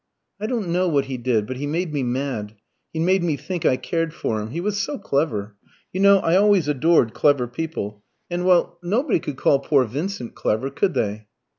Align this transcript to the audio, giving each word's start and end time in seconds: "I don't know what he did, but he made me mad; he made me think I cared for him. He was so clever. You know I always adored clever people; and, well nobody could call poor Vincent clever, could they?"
"I 0.39 0.47
don't 0.47 0.69
know 0.71 0.87
what 0.87 1.05
he 1.05 1.17
did, 1.19 1.45
but 1.45 1.57
he 1.57 1.67
made 1.67 1.93
me 1.93 2.01
mad; 2.01 2.55
he 2.91 2.97
made 2.99 3.21
me 3.21 3.37
think 3.37 3.67
I 3.67 3.77
cared 3.77 4.15
for 4.15 4.41
him. 4.41 4.49
He 4.49 4.59
was 4.59 4.79
so 4.79 4.97
clever. 4.97 5.55
You 5.93 5.99
know 5.99 6.17
I 6.21 6.37
always 6.37 6.67
adored 6.67 7.13
clever 7.13 7.45
people; 7.47 8.03
and, 8.27 8.43
well 8.43 8.79
nobody 8.81 9.19
could 9.19 9.37
call 9.37 9.59
poor 9.59 9.85
Vincent 9.85 10.33
clever, 10.33 10.71
could 10.71 10.95
they?" 10.95 11.27